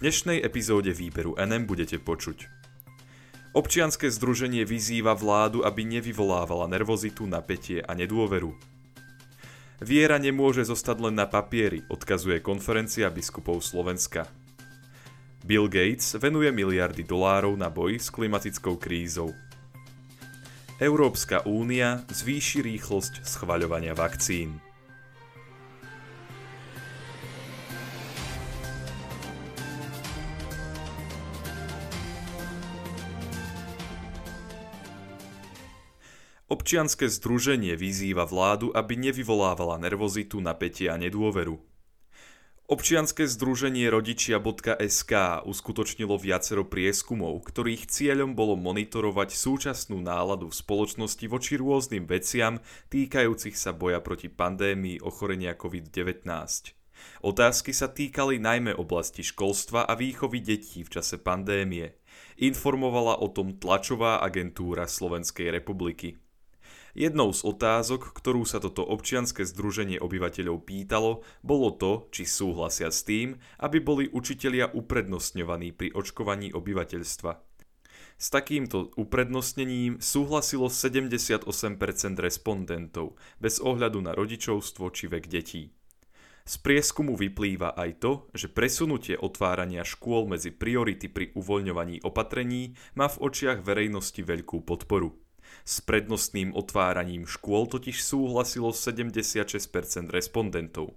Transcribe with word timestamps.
dnešnej 0.00 0.40
epizóde 0.40 0.96
výberu 0.96 1.36
NM 1.36 1.68
budete 1.68 2.00
počuť. 2.00 2.48
Občianske 3.52 4.08
združenie 4.08 4.64
vyzýva 4.64 5.12
vládu, 5.12 5.60
aby 5.60 5.84
nevyvolávala 5.84 6.72
nervozitu, 6.72 7.28
napätie 7.28 7.84
a 7.84 7.92
nedôveru. 7.92 8.56
Viera 9.84 10.16
nemôže 10.16 10.64
zostať 10.64 10.96
len 11.04 11.20
na 11.20 11.28
papieri, 11.28 11.84
odkazuje 11.92 12.40
konferencia 12.40 13.12
biskupov 13.12 13.60
Slovenska. 13.60 14.24
Bill 15.44 15.68
Gates 15.68 16.16
venuje 16.16 16.48
miliardy 16.48 17.04
dolárov 17.04 17.52
na 17.60 17.68
boj 17.68 18.00
s 18.00 18.08
klimatickou 18.08 18.80
krízou. 18.80 19.36
Európska 20.80 21.44
únia 21.44 22.08
zvýši 22.08 22.64
rýchlosť 22.64 23.20
schvaľovania 23.20 23.92
vakcín. 23.92 24.64
Občianske 36.50 37.06
združenie 37.06 37.78
vyzýva 37.78 38.26
vládu, 38.26 38.74
aby 38.74 38.98
nevyvolávala 38.98 39.78
nervozitu, 39.78 40.42
napätie 40.42 40.90
a 40.90 40.98
nedôveru. 40.98 41.62
Občianske 42.66 43.30
združenie 43.30 43.86
rodičia.sk 43.86 45.12
uskutočnilo 45.46 46.18
viacero 46.18 46.66
prieskumov, 46.66 47.46
ktorých 47.46 47.86
cieľom 47.86 48.34
bolo 48.34 48.58
monitorovať 48.58 49.30
súčasnú 49.30 50.02
náladu 50.02 50.50
v 50.50 50.58
spoločnosti 50.58 51.26
voči 51.30 51.54
rôznym 51.54 52.10
veciam 52.10 52.58
týkajúcich 52.90 53.54
sa 53.54 53.70
boja 53.70 54.02
proti 54.02 54.26
pandémii 54.26 54.98
ochorenia 55.06 55.54
COVID-19. 55.54 56.26
Otázky 57.22 57.70
sa 57.70 57.94
týkali 57.94 58.42
najmä 58.42 58.74
oblasti 58.74 59.22
školstva 59.22 59.86
a 59.86 59.94
výchovy 59.94 60.42
detí 60.42 60.82
v 60.82 60.98
čase 60.98 61.22
pandémie. 61.22 61.94
Informovala 62.42 63.22
o 63.22 63.30
tom 63.30 63.54
tlačová 63.54 64.18
agentúra 64.18 64.90
Slovenskej 64.90 65.54
republiky. 65.54 66.18
Jednou 66.92 67.30
z 67.30 67.46
otázok, 67.46 68.10
ktorú 68.10 68.42
sa 68.42 68.58
toto 68.58 68.82
občianske 68.82 69.46
združenie 69.46 70.02
obyvateľov 70.02 70.66
pýtalo, 70.66 71.22
bolo 71.46 71.70
to, 71.70 72.10
či 72.10 72.26
súhlasia 72.26 72.90
s 72.90 73.06
tým, 73.06 73.38
aby 73.62 73.78
boli 73.78 74.10
učitelia 74.10 74.74
uprednostňovaní 74.74 75.70
pri 75.70 75.94
očkovaní 75.94 76.50
obyvateľstva. 76.50 77.32
S 78.20 78.28
takýmto 78.28 78.92
uprednostnením 79.00 79.96
súhlasilo 80.02 80.68
78% 80.68 81.48
respondentov, 82.20 83.16
bez 83.40 83.62
ohľadu 83.64 84.04
na 84.04 84.12
rodičovstvo 84.12 84.92
či 84.92 85.08
vek 85.08 85.24
detí. 85.24 85.72
Z 86.44 86.58
prieskumu 86.66 87.14
vyplýva 87.14 87.78
aj 87.78 87.90
to, 88.02 88.12
že 88.34 88.50
presunutie 88.50 89.14
otvárania 89.14 89.86
škôl 89.86 90.26
medzi 90.26 90.50
priority 90.50 91.06
pri 91.06 91.30
uvoľňovaní 91.38 92.02
opatrení 92.02 92.74
má 92.98 93.06
v 93.06 93.20
očiach 93.22 93.62
verejnosti 93.62 94.18
veľkú 94.18 94.66
podporu. 94.66 95.14
S 95.64 95.80
prednostným 95.84 96.56
otváraním 96.56 97.28
škôl 97.28 97.66
totiž 97.70 98.00
súhlasilo 98.00 98.74
76% 98.74 100.10
respondentov. 100.10 100.96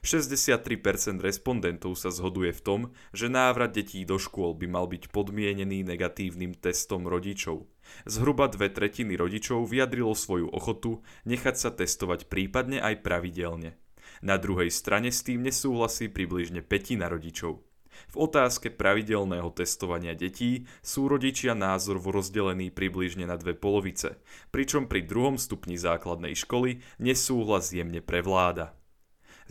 63% 0.00 1.20
respondentov 1.20 1.96
sa 1.96 2.08
zhoduje 2.12 2.52
v 2.52 2.60
tom, 2.60 2.80
že 3.12 3.28
návrat 3.28 3.72
detí 3.72 4.04
do 4.04 4.16
škôl 4.16 4.56
by 4.56 4.66
mal 4.68 4.86
byť 4.88 5.12
podmienený 5.12 5.84
negatívnym 5.84 6.56
testom 6.56 7.04
rodičov. 7.04 7.68
Zhruba 8.06 8.48
dve 8.48 8.70
tretiny 8.70 9.18
rodičov 9.18 9.66
vyjadrilo 9.66 10.14
svoju 10.14 10.48
ochotu 10.52 11.02
nechať 11.26 11.56
sa 11.56 11.70
testovať 11.74 12.30
prípadne 12.30 12.78
aj 12.80 13.02
pravidelne. 13.02 13.76
Na 14.20 14.36
druhej 14.36 14.68
strane 14.68 15.08
s 15.08 15.24
tým 15.24 15.44
nesúhlasí 15.44 16.12
približne 16.12 16.60
petina 16.60 17.08
rodičov. 17.08 17.69
V 18.08 18.16
otázke 18.16 18.72
pravidelného 18.72 19.52
testovania 19.52 20.16
detí 20.16 20.64
sú 20.80 21.12
rodičia 21.12 21.52
názor 21.52 22.00
rozdelení 22.00 22.72
približne 22.72 23.28
na 23.28 23.36
dve 23.36 23.52
polovice, 23.52 24.16
pričom 24.48 24.88
pri 24.88 25.04
druhom 25.04 25.36
stupni 25.36 25.76
základnej 25.76 26.32
školy 26.32 26.80
nesúhlas 26.96 27.76
jemne 27.76 28.00
prevláda. 28.00 28.72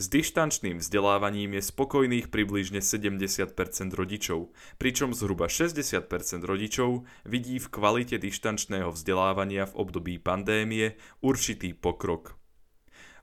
S 0.00 0.08
dištančným 0.08 0.80
vzdelávaním 0.80 1.60
je 1.60 1.62
spokojných 1.68 2.32
približne 2.32 2.80
70% 2.80 3.52
rodičov, 3.92 4.48
pričom 4.80 5.12
zhruba 5.12 5.52
60% 5.52 6.08
rodičov 6.40 7.04
vidí 7.28 7.60
v 7.60 7.68
kvalite 7.68 8.16
dištančného 8.16 8.96
vzdelávania 8.96 9.68
v 9.68 9.76
období 9.76 10.16
pandémie 10.16 10.96
určitý 11.20 11.76
pokrok. 11.76 12.39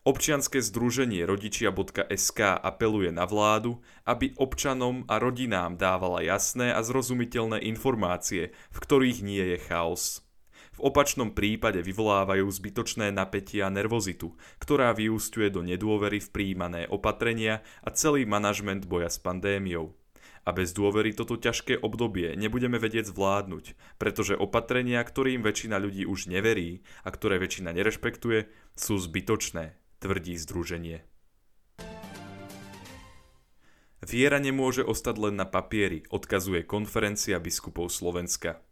Občianske 0.08 0.64
združenie 0.64 1.28
rodičia.sk 1.28 2.40
apeluje 2.64 3.12
na 3.12 3.28
vládu, 3.28 3.84
aby 4.08 4.32
občanom 4.40 5.04
a 5.04 5.20
rodinám 5.20 5.76
dávala 5.76 6.24
jasné 6.24 6.72
a 6.72 6.80
zrozumiteľné 6.80 7.60
informácie, 7.68 8.56
v 8.72 8.78
ktorých 8.80 9.20
nie 9.20 9.44
je 9.44 9.58
chaos. 9.68 10.24
V 10.80 10.88
opačnom 10.88 11.36
prípade 11.36 11.84
vyvolávajú 11.84 12.48
zbytočné 12.48 13.12
napätie 13.12 13.60
a 13.60 13.68
nervozitu, 13.68 14.32
ktorá 14.64 14.96
vyústiuje 14.96 15.52
do 15.52 15.60
nedôvery 15.60 16.24
v 16.24 16.32
príjmané 16.32 16.88
opatrenia 16.88 17.60
a 17.84 17.92
celý 17.92 18.24
manažment 18.24 18.88
boja 18.88 19.12
s 19.12 19.20
pandémiou. 19.20 19.92
A 20.48 20.56
bez 20.56 20.72
dôvery 20.72 21.12
toto 21.20 21.36
ťažké 21.36 21.84
obdobie 21.84 22.32
nebudeme 22.40 22.80
vedieť 22.80 23.12
zvládnuť, 23.12 23.76
pretože 24.00 24.40
opatrenia, 24.40 25.04
ktorým 25.04 25.44
väčšina 25.44 25.76
ľudí 25.84 26.08
už 26.08 26.32
neverí 26.32 26.88
a 27.04 27.12
ktoré 27.12 27.44
väčšina 27.44 27.76
nerešpektuje, 27.76 28.48
sú 28.72 28.96
zbytočné 29.04 29.76
tvrdí 30.00 30.38
združenie. 30.38 31.04
Viera 34.08 34.40
nemôže 34.40 34.86
ostať 34.86 35.16
len 35.20 35.36
na 35.36 35.44
papieri, 35.44 36.06
odkazuje 36.14 36.64
konferencia 36.64 37.42
biskupov 37.42 37.92
Slovenska. 37.92 38.64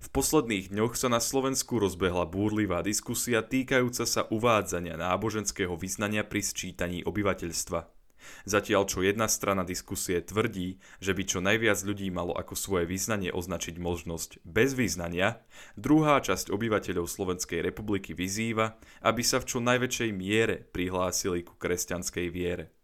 V 0.00 0.08
posledných 0.08 0.72
dňoch 0.72 0.96
sa 0.96 1.12
na 1.12 1.20
Slovensku 1.20 1.76
rozbehla 1.76 2.24
búrlivá 2.24 2.80
diskusia 2.80 3.44
týkajúca 3.44 4.08
sa 4.08 4.24
uvádzania 4.32 4.96
náboženského 4.96 5.76
vyznania 5.76 6.24
pri 6.24 6.40
sčítaní 6.40 7.04
obyvateľstva. 7.04 7.99
Zatiaľ 8.48 8.86
čo 8.86 9.04
jedna 9.04 9.26
strana 9.26 9.62
diskusie 9.66 10.20
tvrdí, 10.20 10.80
že 10.98 11.12
by 11.12 11.22
čo 11.26 11.38
najviac 11.40 11.78
ľudí 11.84 12.08
malo 12.08 12.32
ako 12.36 12.56
svoje 12.56 12.84
význanie 12.88 13.32
označiť 13.32 13.76
možnosť 13.76 14.42
bez 14.44 14.76
význania, 14.76 15.42
druhá 15.76 16.20
časť 16.20 16.52
obyvateľov 16.52 17.08
Slovenskej 17.08 17.60
republiky 17.64 18.12
vyzýva, 18.16 18.80
aby 19.04 19.22
sa 19.24 19.40
v 19.40 19.48
čo 19.48 19.58
najväčšej 19.60 20.10
miere 20.12 20.66
prihlásili 20.70 21.44
ku 21.44 21.56
kresťanskej 21.56 22.26
viere. 22.28 22.74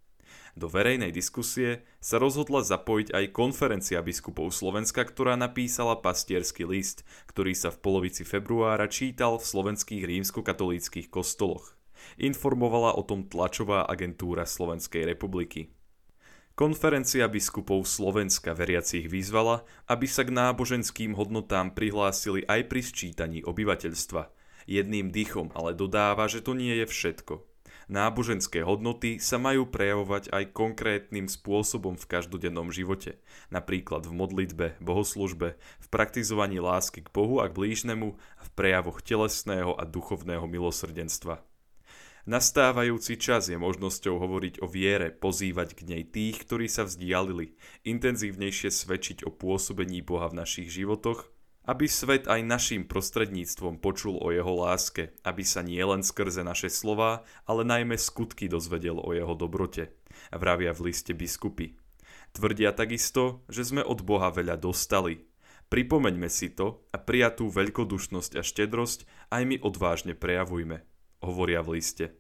Do 0.57 0.73
verejnej 0.73 1.13
diskusie 1.13 1.85
sa 2.01 2.17
rozhodla 2.17 2.65
zapojiť 2.65 3.13
aj 3.13 3.37
konferencia 3.37 4.01
biskupov 4.01 4.57
Slovenska, 4.57 5.05
ktorá 5.05 5.37
napísala 5.37 6.01
pastierský 6.01 6.65
list, 6.65 7.05
ktorý 7.29 7.53
sa 7.53 7.69
v 7.69 7.85
polovici 7.85 8.25
februára 8.25 8.89
čítal 8.89 9.37
v 9.37 9.45
slovenských 9.45 10.09
rímskokatolíckých 10.09 11.13
kostoloch 11.13 11.76
informovala 12.15 12.95
o 12.95 13.03
tom 13.03 13.27
tlačová 13.27 13.87
agentúra 13.87 14.47
Slovenskej 14.47 15.03
republiky. 15.03 15.75
Konferencia 16.57 17.29
biskupov 17.29 17.85
Slovenska 17.85 18.57
veriacich 18.57 19.13
vyzvala, 19.13 19.69
aby 19.93 20.09
sa 20.09 20.25
k 20.25 20.33
náboženským 20.33 21.13
hodnotám 21.13 21.77
prihlásili 21.77 22.49
aj 22.49 22.73
pri 22.73 22.81
sčítaní 22.81 23.45
obyvateľstva. 23.45 24.33
Jedným 24.65 25.13
dýchom 25.13 25.53
ale 25.53 25.77
dodáva, 25.77 26.25
že 26.33 26.41
to 26.41 26.57
nie 26.57 26.73
je 26.81 26.89
všetko. 26.89 27.45
Náboženské 27.87 28.67
hodnoty 28.67 29.23
sa 29.23 29.39
majú 29.39 29.71
prejavovať 29.71 30.35
aj 30.35 30.51
konkrétnym 30.51 31.31
spôsobom 31.31 31.95
v 31.95 32.09
každodennom 32.09 32.75
živote, 32.75 33.23
napríklad 33.55 34.11
v 34.11 34.17
modlitbe, 34.17 34.67
bohoslužbe, 34.83 35.55
v 35.55 35.87
praktizovaní 35.87 36.59
lásky 36.59 37.07
k 37.07 37.13
Bohu 37.15 37.39
a 37.39 37.47
k 37.47 37.55
blížnemu 37.55 38.19
v 38.19 38.49
prejavoch 38.59 39.05
telesného 39.07 39.79
a 39.79 39.87
duchovného 39.87 40.51
milosrdenstva. 40.51 41.47
Nastávajúci 42.27 43.23
čas 43.23 43.47
je 43.47 43.55
možnosťou 43.55 44.19
hovoriť 44.19 44.59
o 44.59 44.67
viere, 44.67 45.15
pozývať 45.15 45.79
k 45.79 45.81
nej 45.87 46.03
tých, 46.03 46.43
ktorí 46.43 46.67
sa 46.67 46.83
vzdialili, 46.83 47.55
intenzívnejšie 47.87 48.67
svedčiť 48.67 49.23
o 49.23 49.31
pôsobení 49.31 50.03
Boha 50.03 50.27
v 50.27 50.43
našich 50.43 50.67
životoch, 50.75 51.31
aby 51.71 51.87
svet 51.87 52.27
aj 52.27 52.43
našim 52.43 52.83
prostredníctvom 52.83 53.79
počul 53.79 54.19
o 54.19 54.35
jeho 54.35 54.59
láske, 54.59 55.15
aby 55.23 55.47
sa 55.47 55.63
nie 55.63 55.79
len 55.79 56.03
skrze 56.03 56.43
naše 56.43 56.67
slova, 56.67 57.23
ale 57.47 57.63
najmä 57.63 57.95
skutky 57.95 58.51
dozvedel 58.51 58.99
o 58.99 59.15
jeho 59.15 59.39
dobrote, 59.39 59.95
vravia 60.35 60.75
v 60.75 60.91
liste 60.91 61.15
biskupy. 61.15 61.79
Tvrdia 62.35 62.75
takisto, 62.75 63.47
že 63.47 63.63
sme 63.63 63.87
od 63.87 64.03
Boha 64.03 64.35
veľa 64.35 64.59
dostali. 64.59 65.23
Pripomeňme 65.71 66.27
si 66.27 66.51
to 66.51 66.83
a 66.91 66.99
prijatú 66.99 67.55
veľkodušnosť 67.55 68.35
a 68.35 68.43
štedrosť 68.43 69.31
aj 69.31 69.43
my 69.47 69.57
odvážne 69.63 70.19
prejavujme 70.19 70.83
hovoria 71.27 71.67
v 71.67 71.83
liste. 71.83 72.15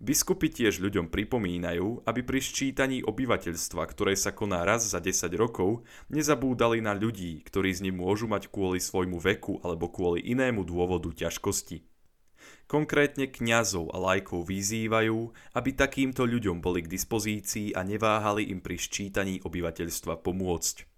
Biskupy 0.00 0.48
tiež 0.48 0.80
ľuďom 0.80 1.12
pripomínajú, 1.12 2.08
aby 2.08 2.20
pri 2.24 2.40
ščítaní 2.40 3.04
obyvateľstva, 3.04 3.84
ktoré 3.84 4.16
sa 4.16 4.32
koná 4.32 4.64
raz 4.64 4.88
za 4.88 4.96
10 4.96 5.28
rokov, 5.36 5.84
nezabúdali 6.08 6.80
na 6.80 6.96
ľudí, 6.96 7.44
ktorí 7.44 7.68
z 7.76 7.84
ním 7.84 8.00
môžu 8.00 8.24
mať 8.24 8.48
kvôli 8.48 8.80
svojmu 8.80 9.20
veku 9.20 9.60
alebo 9.60 9.92
kvôli 9.92 10.24
inému 10.24 10.64
dôvodu 10.64 11.12
ťažkosti. 11.12 11.84
Konkrétne 12.64 13.28
kňazov 13.28 13.92
a 13.92 14.00
lajkov 14.00 14.48
vyzývajú, 14.48 15.36
aby 15.52 15.70
takýmto 15.76 16.24
ľuďom 16.24 16.64
boli 16.64 16.80
k 16.80 16.92
dispozícii 16.96 17.76
a 17.76 17.84
neváhali 17.84 18.48
im 18.48 18.64
pri 18.64 18.80
ščítaní 18.80 19.44
obyvateľstva 19.44 20.16
pomôcť. 20.24 20.89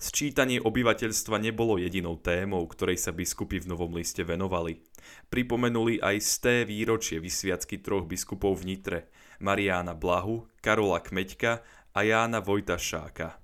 Sčítanie 0.00 0.60
obyvateľstva 0.60 1.40
nebolo 1.40 1.78
jedinou 1.78 2.18
témou, 2.18 2.64
ktorej 2.66 2.98
sa 2.98 3.12
biskupy 3.14 3.62
v 3.62 3.70
Novom 3.70 3.94
liste 3.94 4.24
venovali. 4.26 4.82
Pripomenuli 5.28 6.00
aj 6.00 6.16
sté 6.20 6.54
výročie 6.64 7.20
vysviacky 7.20 7.80
troch 7.80 8.08
biskupov 8.08 8.60
v 8.60 8.74
Nitre, 8.74 8.98
Mariána 9.40 9.92
Blahu, 9.92 10.48
Karola 10.64 11.00
Kmeďka 11.04 11.60
a 11.94 12.00
Jána 12.02 12.40
Vojtašáka. 12.40 13.38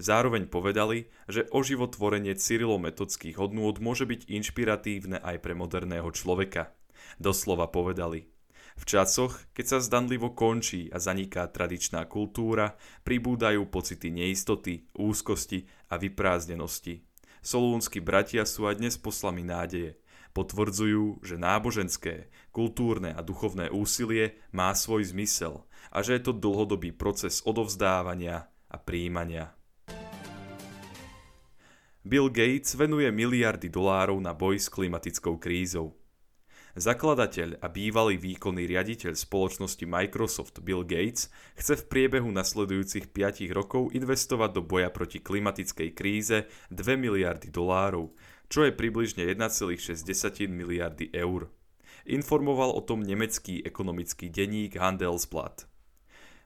Zároveň 0.00 0.48
povedali, 0.48 1.12
že 1.28 1.50
oživotvorenie 1.52 2.32
cyrilometodských 2.38 3.36
hodnôt 3.36 3.76
môže 3.82 4.08
byť 4.08 4.32
inšpiratívne 4.32 5.20
aj 5.20 5.36
pre 5.42 5.52
moderného 5.52 6.08
človeka. 6.14 6.72
Doslova 7.20 7.68
povedali– 7.68 8.24
v 8.80 8.84
časoch, 8.88 9.36
keď 9.52 9.76
sa 9.76 9.78
zdanlivo 9.84 10.32
končí 10.32 10.88
a 10.88 10.96
zaniká 10.96 11.44
tradičná 11.52 12.08
kultúra, 12.08 12.80
pribúdajú 13.04 13.68
pocity 13.68 14.08
neistoty, 14.08 14.88
úzkosti 14.96 15.68
a 15.92 16.00
vyprázdnenosti. 16.00 17.04
Solúnsky 17.44 18.00
bratia 18.00 18.48
sú 18.48 18.64
aj 18.64 18.80
dnes 18.80 18.96
poslami 18.96 19.44
nádeje. 19.44 20.00
Potvrdzujú, 20.32 21.20
že 21.20 21.36
náboženské, 21.36 22.32
kultúrne 22.54 23.12
a 23.12 23.20
duchovné 23.20 23.68
úsilie 23.68 24.40
má 24.54 24.72
svoj 24.72 25.12
zmysel 25.12 25.68
a 25.92 26.00
že 26.00 26.16
je 26.16 26.22
to 26.30 26.32
dlhodobý 26.32 26.96
proces 26.96 27.44
odovzdávania 27.44 28.48
a 28.70 28.76
príjmania. 28.80 29.52
Bill 32.00 32.32
Gates 32.32 32.80
venuje 32.80 33.12
miliardy 33.12 33.68
dolárov 33.68 34.16
na 34.24 34.32
boj 34.32 34.56
s 34.56 34.72
klimatickou 34.72 35.36
krízou. 35.36 36.00
Zakladateľ 36.78 37.58
a 37.58 37.66
bývalý 37.66 38.14
výkonný 38.14 38.70
riaditeľ 38.70 39.18
spoločnosti 39.18 39.82
Microsoft 39.90 40.62
Bill 40.62 40.86
Gates 40.86 41.26
chce 41.58 41.82
v 41.82 41.84
priebehu 41.90 42.30
nasledujúcich 42.30 43.10
5 43.10 43.50
rokov 43.50 43.90
investovať 43.90 44.50
do 44.54 44.62
boja 44.62 44.86
proti 44.94 45.18
klimatickej 45.18 45.90
kríze 45.98 46.46
2 46.70 46.78
miliardy 46.94 47.50
dolárov, 47.50 48.14
čo 48.46 48.62
je 48.62 48.70
približne 48.70 49.26
1,6 49.26 49.82
miliardy 50.46 51.10
eur. 51.10 51.50
Informoval 52.06 52.70
o 52.78 52.82
tom 52.86 53.02
nemecký 53.02 53.66
ekonomický 53.66 54.30
denník 54.30 54.78
Handelsblatt. 54.78 55.66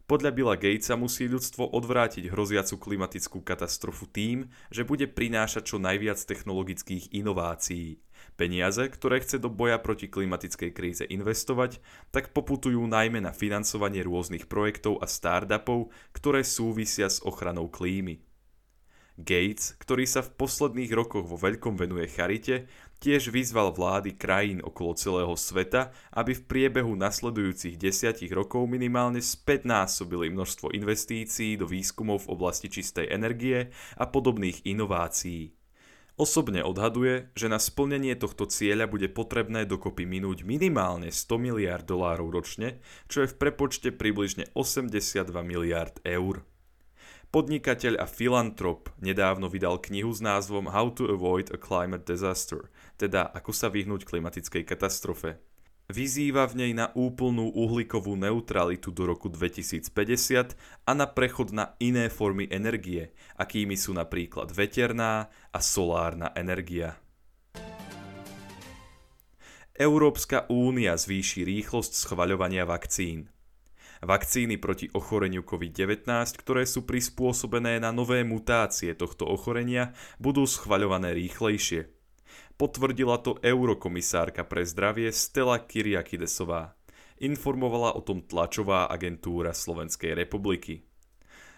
Podľa 0.08 0.30
Billa 0.36 0.56
Gatesa 0.56 0.96
musí 0.96 1.28
ľudstvo 1.28 1.68
odvrátiť 1.68 2.32
hroziacu 2.32 2.80
klimatickú 2.80 3.44
katastrofu 3.44 4.08
tým, 4.08 4.48
že 4.72 4.88
bude 4.88 5.04
prinášať 5.04 5.68
čo 5.68 5.76
najviac 5.76 6.16
technologických 6.16 7.12
inovácií– 7.12 8.00
Peniaze, 8.34 8.90
ktoré 8.90 9.22
chce 9.22 9.38
do 9.38 9.46
boja 9.46 9.78
proti 9.78 10.10
klimatickej 10.10 10.70
kríze 10.74 11.04
investovať, 11.06 11.78
tak 12.10 12.34
poputujú 12.34 12.82
najmä 12.84 13.22
na 13.22 13.30
financovanie 13.30 14.02
rôznych 14.02 14.50
projektov 14.50 14.98
a 14.98 15.06
startupov, 15.06 15.94
ktoré 16.10 16.42
súvisia 16.42 17.06
s 17.06 17.22
ochranou 17.22 17.70
klímy. 17.70 18.22
Gates, 19.14 19.78
ktorý 19.78 20.10
sa 20.10 20.26
v 20.26 20.34
posledných 20.34 20.90
rokoch 20.90 21.30
vo 21.30 21.38
veľkom 21.38 21.78
venuje 21.78 22.10
charite, 22.10 22.66
tiež 22.98 23.30
vyzval 23.30 23.70
vlády 23.70 24.18
krajín 24.18 24.58
okolo 24.58 24.98
celého 24.98 25.34
sveta, 25.38 25.94
aby 26.10 26.34
v 26.34 26.42
priebehu 26.50 26.98
nasledujúcich 26.98 27.78
desiatich 27.78 28.34
rokov 28.34 28.66
minimálne 28.66 29.22
spätnásobili 29.22 30.34
množstvo 30.34 30.74
investícií 30.74 31.54
do 31.54 31.70
výskumov 31.70 32.26
v 32.26 32.34
oblasti 32.34 32.66
čistej 32.66 33.06
energie 33.06 33.70
a 33.94 34.10
podobných 34.10 34.66
inovácií. 34.66 35.54
Osobne 36.14 36.62
odhaduje, 36.62 37.34
že 37.34 37.50
na 37.50 37.58
splnenie 37.58 38.14
tohto 38.14 38.46
cieľa 38.46 38.86
bude 38.86 39.10
potrebné 39.10 39.66
dokopy 39.66 40.06
minúť 40.06 40.46
minimálne 40.46 41.10
100 41.10 41.42
miliard 41.42 41.82
dolárov 41.82 42.30
ročne, 42.30 42.78
čo 43.10 43.26
je 43.26 43.34
v 43.34 43.38
prepočte 43.38 43.90
približne 43.90 44.46
82 44.54 45.26
miliard 45.42 45.98
eur. 46.06 46.46
Podnikateľ 47.34 47.98
a 47.98 48.06
filantrop 48.06 48.94
nedávno 49.02 49.50
vydal 49.50 49.82
knihu 49.82 50.14
s 50.14 50.22
názvom 50.22 50.70
How 50.70 50.94
to 50.94 51.10
Avoid 51.10 51.50
a 51.50 51.58
Climate 51.58 52.06
Disaster, 52.06 52.70
teda 52.94 53.34
ako 53.34 53.50
sa 53.50 53.66
vyhnúť 53.66 54.06
klimatickej 54.06 54.62
katastrofe. 54.62 55.42
Vyzýva 55.84 56.48
v 56.48 56.64
nej 56.64 56.72
na 56.72 56.88
úplnú 56.96 57.52
uhlíkovú 57.52 58.16
neutralitu 58.16 58.88
do 58.88 59.04
roku 59.04 59.28
2050 59.28 60.56
a 60.88 60.92
na 60.96 61.04
prechod 61.04 61.52
na 61.52 61.76
iné 61.76 62.08
formy 62.08 62.48
energie, 62.48 63.12
akými 63.36 63.76
sú 63.76 63.92
napríklad 63.92 64.48
veterná 64.48 65.28
a 65.52 65.58
solárna 65.60 66.32
energia. 66.32 66.96
Európska 69.76 70.48
únia 70.48 70.96
zvýši 70.96 71.44
rýchlosť 71.44 71.92
schvaľovania 72.08 72.64
vakcín. 72.64 73.28
Vakcíny 74.00 74.56
proti 74.56 74.88
ochoreniu 74.96 75.44
COVID-19, 75.44 76.08
ktoré 76.40 76.64
sú 76.64 76.88
prispôsobené 76.88 77.76
na 77.76 77.92
nové 77.92 78.24
mutácie 78.24 78.96
tohto 78.96 79.28
ochorenia, 79.28 79.92
budú 80.16 80.48
schvaľované 80.48 81.12
rýchlejšie. 81.12 82.03
Potvrdila 82.54 83.18
to 83.18 83.34
eurokomisárka 83.42 84.46
pre 84.46 84.62
zdravie 84.62 85.10
Stella 85.10 85.58
Kyriakidesová. 85.58 86.78
Informovala 87.18 87.98
o 87.98 88.00
tom 88.02 88.22
tlačová 88.22 88.86
agentúra 88.86 89.50
Slovenskej 89.50 90.14
republiky. 90.14 90.86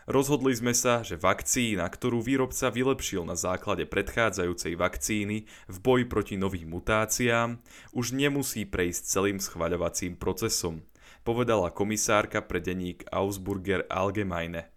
Rozhodli 0.07 0.55
sme 0.55 0.71
sa, 0.71 1.03
že 1.03 1.19
vakcína, 1.19 1.85
ktorú 1.91 2.23
výrobca 2.23 2.71
vylepšil 2.71 3.27
na 3.27 3.35
základe 3.35 3.85
predchádzajúcej 3.91 4.79
vakcíny 4.79 5.51
v 5.67 5.77
boji 5.83 6.05
proti 6.07 6.39
novým 6.39 6.71
mutáciám, 6.71 7.59
už 7.91 8.15
nemusí 8.15 8.65
prejsť 8.65 9.03
celým 9.03 9.43
schvaľovacím 9.43 10.15
procesom, 10.15 10.87
povedala 11.27 11.75
komisárka 11.75 12.39
pre 12.41 12.63
denník 12.63 13.03
Ausburger 13.11 13.83
Allgemeine. 13.91 14.76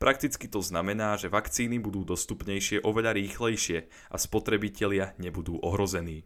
Prakticky 0.00 0.48
to 0.48 0.64
znamená, 0.64 1.20
že 1.20 1.28
vakcíny 1.28 1.76
budú 1.76 2.08
dostupnejšie 2.08 2.80
oveľa 2.88 3.20
rýchlejšie 3.20 3.78
a 4.08 4.16
spotrebitelia 4.16 5.12
nebudú 5.20 5.60
ohrození. 5.60 6.24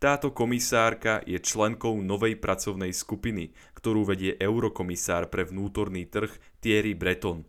Táto 0.00 0.32
komisárka 0.32 1.20
je 1.28 1.36
členkou 1.36 2.00
novej 2.00 2.40
pracovnej 2.40 2.96
skupiny, 2.96 3.52
ktorú 3.76 4.08
vedie 4.08 4.40
eurokomisár 4.40 5.28
pre 5.28 5.44
vnútorný 5.44 6.08
trh 6.08 6.32
Thierry 6.64 6.96
Breton. 6.96 7.44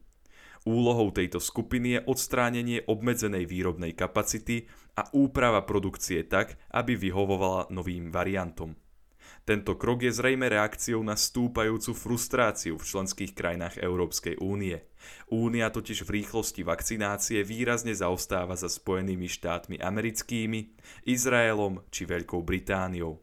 Úlohou 0.67 1.15
tejto 1.15 1.39
skupiny 1.39 1.87
je 1.95 2.03
odstránenie 2.03 2.83
obmedzenej 2.91 3.47
výrobnej 3.47 3.95
kapacity 3.95 4.67
a 4.99 5.07
úprava 5.15 5.63
produkcie 5.63 6.27
tak, 6.27 6.59
aby 6.75 6.99
vyhovovala 6.99 7.71
novým 7.71 8.11
variantom. 8.11 8.75
Tento 9.45 9.77
krok 9.77 10.01
je 10.01 10.09
zrejme 10.09 10.49
reakciou 10.49 11.05
na 11.05 11.13
stúpajúcu 11.13 11.93
frustráciu 11.93 12.81
v 12.81 12.87
členských 12.89 13.37
krajinách 13.37 13.77
Európskej 13.77 14.41
únie. 14.41 14.81
Únia 15.29 15.69
totiž 15.69 16.01
v 16.01 16.17
rýchlosti 16.17 16.65
vakcinácie 16.65 17.45
výrazne 17.45 17.93
zaostáva 17.93 18.57
za 18.57 18.73
Spojenými 18.73 19.29
štátmi 19.29 19.77
americkými, 19.77 20.73
Izraelom 21.05 21.85
či 21.93 22.09
Veľkou 22.09 22.41
Britániou. 22.41 23.21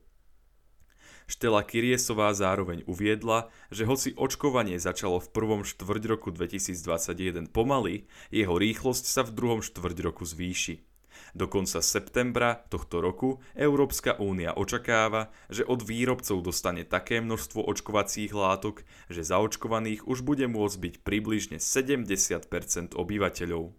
Štela 1.26 1.66
Kiriesová 1.66 2.30
zároveň 2.38 2.86
uviedla, 2.86 3.50
že 3.74 3.82
hoci 3.82 4.14
očkovanie 4.14 4.78
začalo 4.78 5.18
v 5.18 5.26
prvom 5.26 5.66
štvrť 5.66 6.02
roku 6.06 6.30
2021 6.30 7.50
pomaly, 7.50 8.06
jeho 8.30 8.54
rýchlosť 8.54 9.04
sa 9.10 9.26
v 9.26 9.34
druhom 9.34 9.58
štvrť 9.58 9.96
roku 10.06 10.22
zvýši. 10.22 10.91
Do 11.32 11.48
konca 11.48 11.80
septembra 11.80 12.64
tohto 12.68 13.00
roku 13.00 13.40
Európska 13.56 14.16
únia 14.20 14.52
očakáva, 14.52 15.32
že 15.48 15.64
od 15.64 15.80
výrobcov 15.84 16.44
dostane 16.44 16.84
také 16.84 17.22
množstvo 17.24 17.64
očkovacích 17.64 18.32
látok, 18.34 18.84
že 19.08 19.24
zaočkovaných 19.24 20.04
už 20.08 20.24
bude 20.24 20.44
môcť 20.48 20.76
byť 20.78 20.94
približne 21.04 21.56
70% 21.60 22.96
obyvateľov. 22.96 23.72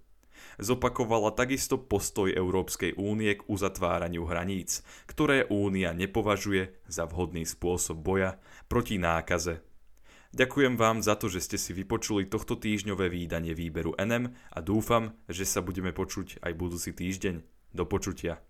Zopakovala 0.61 1.33
takisto 1.33 1.81
postoj 1.81 2.29
Európskej 2.29 2.93
únie 2.93 3.33
k 3.33 3.45
uzatváraniu 3.49 4.29
hraníc, 4.29 4.85
ktoré 5.09 5.49
únia 5.49 5.97
nepovažuje 5.97 6.77
za 6.85 7.09
vhodný 7.09 7.41
spôsob 7.49 7.97
boja 7.97 8.37
proti 8.69 9.01
nákaze 9.01 9.73
Ďakujem 10.33 10.81
vám 10.81 11.05
za 11.05 11.13
to, 11.13 11.29
že 11.29 11.45
ste 11.45 11.57
si 11.61 11.77
vypočuli 11.77 12.25
tohto 12.25 12.57
týždňové 12.57 13.05
výdanie 13.05 13.53
výberu 13.53 13.93
NM 14.01 14.33
a 14.33 14.59
dúfam, 14.65 15.13
že 15.29 15.45
sa 15.45 15.61
budeme 15.61 15.93
počuť 15.93 16.41
aj 16.41 16.51
budúci 16.57 16.89
týždeň. 16.89 17.45
Do 17.73 17.85
počutia. 17.85 18.41